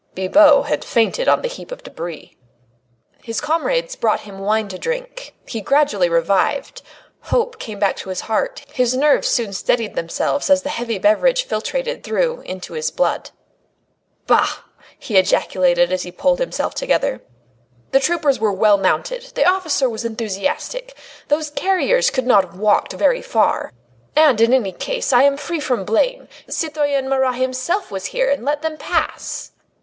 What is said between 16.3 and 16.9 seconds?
himself